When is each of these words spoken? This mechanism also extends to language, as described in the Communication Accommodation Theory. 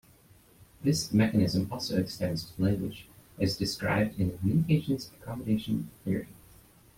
This 0.81 1.13
mechanism 1.13 1.67
also 1.71 1.99
extends 1.99 2.45
to 2.45 2.59
language, 2.63 3.07
as 3.39 3.55
described 3.55 4.19
in 4.19 4.31
the 4.31 4.37
Communication 4.39 4.97
Accommodation 5.21 5.91
Theory. 6.03 6.27